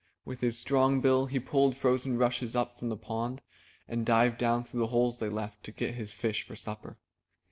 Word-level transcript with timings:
With 0.25 0.41
his 0.41 0.57
strong 0.57 0.99
bill 0.99 1.27
he 1.27 1.39
pulled 1.39 1.77
frozen 1.77 2.17
rushes 2.17 2.55
up 2.55 2.79
from 2.79 2.89
the 2.89 2.97
pond, 2.97 3.39
and 3.87 4.03
dived 4.03 4.39
down 4.39 4.63
through 4.63 4.79
the 4.79 4.87
holes 4.87 5.19
they 5.19 5.29
left, 5.29 5.63
to 5.65 5.71
get 5.71 5.93
his 5.93 6.11
fish 6.11 6.41
for 6.41 6.55
supper. 6.55 6.97